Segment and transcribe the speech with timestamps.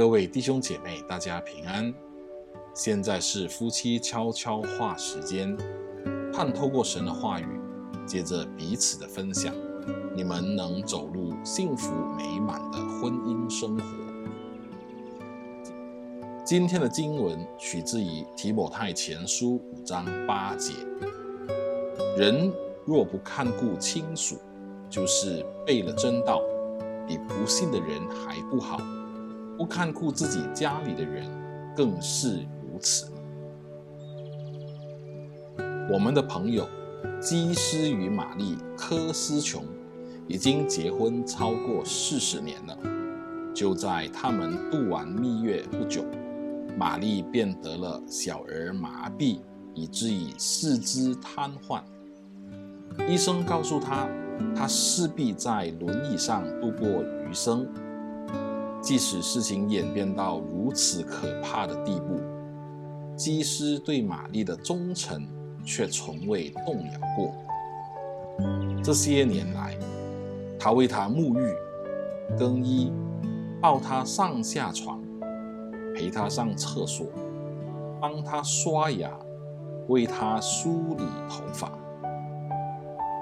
[0.00, 1.92] 各位弟兄姐妹，大家平安。
[2.72, 5.54] 现在是夫妻悄悄话时间，
[6.32, 7.60] 盼透过神的话语，
[8.06, 9.54] 借着彼此的分享，
[10.16, 13.84] 你们能走入幸福美满的婚姻生活。
[16.46, 20.72] 今天的经文取自于提摩太前书五章八节：
[22.16, 22.50] 人
[22.86, 24.38] 若不看顾亲属，
[24.88, 26.40] 就是背了真道，
[27.06, 28.80] 比不信的人还不好。
[29.60, 31.26] 不看顾自己家里的人，
[31.76, 33.12] 更是如此。
[35.92, 36.66] 我们的朋友
[37.20, 39.66] 基斯与玛丽柯斯琼
[40.26, 42.78] 已经结婚超过四十年了。
[43.52, 46.06] 就在他们度完蜜月不久，
[46.78, 49.40] 玛丽便得了小儿麻痹，
[49.74, 51.82] 以至于四肢瘫痪。
[53.06, 54.08] 医生告诉他，
[54.56, 57.68] 他势必在轮椅上度过余生。
[58.80, 62.18] 即使事情演变到如此可怕的地步，
[63.14, 65.26] 基斯对玛丽的忠诚
[65.64, 67.34] 却从未动摇过。
[68.82, 69.76] 这些年来，
[70.58, 71.54] 他为她沐浴、
[72.38, 72.90] 更衣、
[73.60, 75.02] 抱她上下床、
[75.94, 77.06] 陪她上厕所、
[78.00, 79.10] 帮她刷牙、
[79.88, 81.70] 为她梳理头发。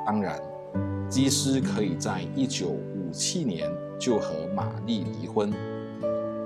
[0.06, 0.40] 当然，
[1.08, 3.68] 基斯可以在一九五七年。
[3.98, 5.52] 就和玛丽离婚，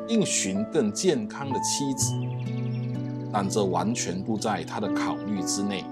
[0.08, 2.14] 另寻更健康的妻子，
[3.32, 5.84] 但这完全不在他的考虑之内。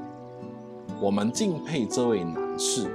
[1.00, 2.86] 我们敬佩这位男士，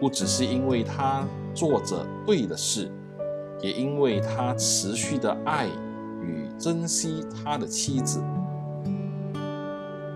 [0.00, 2.90] 不只是因为他做着对的事，
[3.60, 5.66] 也因为他持续的爱
[6.20, 8.22] 与珍惜他的妻子。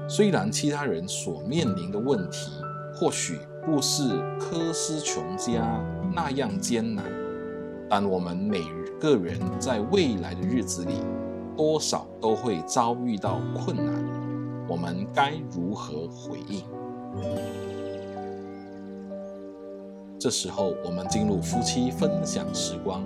[0.09, 2.53] 虽然其他人所面临的问题
[2.95, 4.09] 或许不是
[4.39, 7.05] 科斯琼家那样艰难。
[7.89, 8.63] 但我们每
[9.01, 10.95] 个人在未来的日子里，
[11.57, 14.05] 多少都会遭遇到困难，
[14.69, 16.65] 我们该如何回应？
[20.19, 23.03] 这时候，我们进入夫妻分享时光，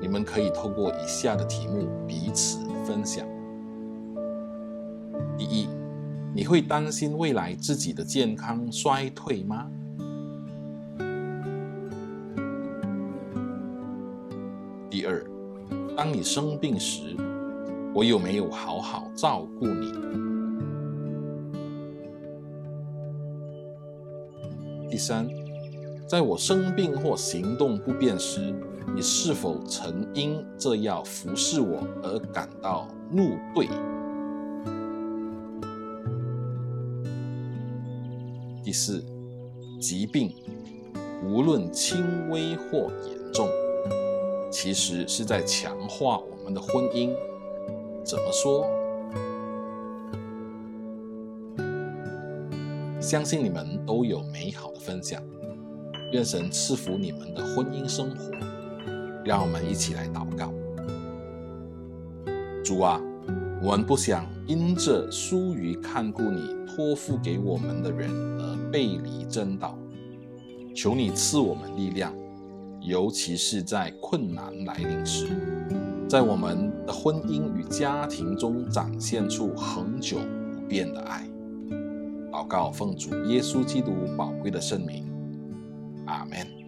[0.00, 3.26] 你们可以透过以下的题目彼此分享。
[5.36, 5.68] 第一，
[6.32, 9.68] 你会担心未来自己的健康衰退吗？
[14.92, 15.24] 第二，
[15.96, 17.16] 当你生病时，
[17.94, 19.90] 我有没有好好照顾你？
[24.90, 25.26] 第三，
[26.06, 28.54] 在我生病或行动不便时，
[28.94, 33.66] 你是否曾因这样服侍我而感到怒对？
[38.62, 39.02] 第四，
[39.80, 40.34] 疾病，
[41.24, 43.21] 无论轻微或严重。
[44.62, 47.12] 其实是在强化我们的婚姻。
[48.04, 48.64] 怎么说？
[53.00, 55.20] 相信你们都有美好的分享。
[56.12, 58.30] 愿神赐福你们的婚姻生活。
[59.24, 60.54] 让我们一起来祷告。
[62.62, 63.00] 主啊，
[63.60, 68.08] 我们不想因着疏于看顾你托付给我们的人
[68.38, 69.76] 而背离真道。
[70.72, 72.14] 求你赐我们力量。
[72.84, 75.26] 尤其是在困难来临时，
[76.08, 80.18] 在我们的婚姻与家庭中展现出恒久
[80.52, 81.24] 不变的爱。
[82.30, 85.06] 祷告奉主耶稣基督宝贵的圣名，
[86.06, 86.61] 阿门。